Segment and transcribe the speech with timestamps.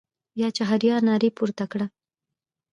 [0.41, 1.87] یا چهاریار نارې پورته کړې.